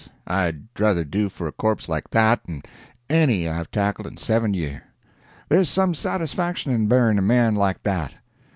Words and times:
I'd 0.25 0.73
druther 0.73 1.03
do 1.03 1.29
for 1.29 1.45
a 1.47 1.51
corpse 1.51 1.87
like 1.87 2.09
that 2.09 2.41
'n 2.49 2.63
any 3.07 3.47
I've 3.47 3.69
tackled 3.69 4.07
in 4.07 4.17
seven 4.17 4.51
year. 4.55 4.81
There's 5.47 5.69
some 5.69 5.93
satisfaction 5.93 6.73
in 6.73 6.87
buryin' 6.87 7.19
a 7.19 7.21
man 7.21 7.53
like 7.53 7.83
that. 7.83 8.13